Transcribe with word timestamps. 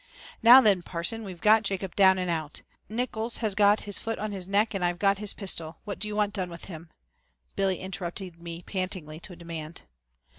"Now 0.41 0.61
then, 0.61 0.81
Parson, 0.81 1.23
we've 1.23 1.41
got 1.41 1.61
Jacob 1.61 1.95
down 1.95 2.17
and 2.17 2.27
out. 2.27 2.63
Nickols 2.89 3.37
has 3.37 3.53
got 3.53 3.81
his 3.81 3.99
foot 3.99 4.17
on 4.17 4.31
his 4.31 4.47
neck 4.47 4.73
and 4.73 4.83
I've 4.83 4.97
got 4.97 5.19
his 5.19 5.31
pistol. 5.35 5.77
What 5.83 5.99
do 5.99 6.07
you 6.07 6.15
want 6.15 6.33
done 6.33 6.49
with 6.49 6.65
him?" 6.65 6.89
Billy 7.55 7.77
interrupted 7.79 8.41
me 8.41 8.63
pantingly 8.63 9.19
to 9.19 9.35
demand. 9.35 9.83